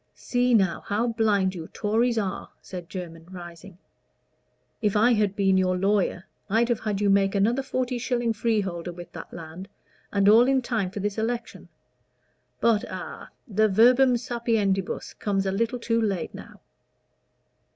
"See 0.15 0.55
now, 0.55 0.81
how 0.87 1.09
blind 1.09 1.53
you 1.53 1.67
Tories 1.67 2.17
are," 2.17 2.49
said 2.59 2.89
Jermyn, 2.89 3.27
rising; 3.29 3.77
"if 4.81 4.95
I 4.97 5.11
had 5.13 5.35
been 5.35 5.59
your 5.59 5.77
lawyer, 5.77 6.25
I'd 6.49 6.69
have 6.69 6.79
had 6.79 6.99
you 6.99 7.07
make 7.07 7.35
another 7.35 7.61
forty 7.61 7.99
shilling 7.99 8.33
freeholder 8.33 8.91
with 8.91 9.11
that 9.11 9.31
land, 9.31 9.67
and 10.11 10.27
all 10.27 10.47
in 10.47 10.63
time 10.63 10.89
for 10.89 11.01
this 11.01 11.19
election. 11.19 11.69
But 12.59 12.83
a 12.85 13.29
the 13.47 13.67
verbum 13.67 14.17
sapientibus 14.17 15.13
comes 15.19 15.45
a 15.45 15.51
little 15.51 15.77
too 15.77 16.01
late 16.01 16.33
now." 16.33 16.61